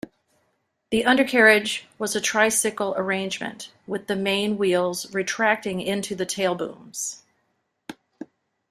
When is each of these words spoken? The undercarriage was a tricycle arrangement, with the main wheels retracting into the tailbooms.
The 0.89 1.05
undercarriage 1.05 1.85
was 1.99 2.15
a 2.15 2.21
tricycle 2.21 2.95
arrangement, 2.97 3.71
with 3.85 4.07
the 4.07 4.15
main 4.15 4.57
wheels 4.57 5.13
retracting 5.13 5.79
into 5.79 6.15
the 6.15 6.25
tailbooms. 6.25 7.17